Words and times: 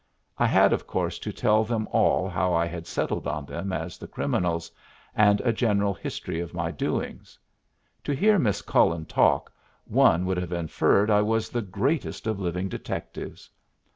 I 0.39 0.47
had 0.47 0.73
of 0.73 0.87
course 0.87 1.19
to 1.19 1.31
tell 1.31 1.63
them 1.63 1.87
all 1.91 2.27
how 2.27 2.55
I 2.55 2.65
had 2.65 2.87
settled 2.87 3.27
on 3.27 3.45
them 3.45 3.71
as 3.71 3.99
the 3.99 4.07
criminals, 4.07 4.71
and 5.13 5.39
a 5.41 5.53
general 5.53 5.93
history 5.93 6.39
of 6.39 6.55
my 6.55 6.71
doings. 6.71 7.37
To 8.05 8.15
hear 8.15 8.39
Miss 8.39 8.63
Cullen 8.63 9.05
talk, 9.05 9.53
one 9.85 10.25
would 10.25 10.37
have 10.37 10.53
inferred 10.53 11.11
I 11.11 11.21
was 11.21 11.49
the 11.49 11.61
greatest 11.61 12.25
of 12.25 12.39
living 12.39 12.67
detectives. 12.67 13.51